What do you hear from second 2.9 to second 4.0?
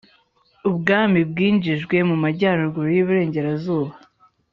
y' uburengerazuba.